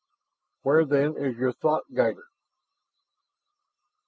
[0.63, 2.23] "Where then is your thoughtguider?"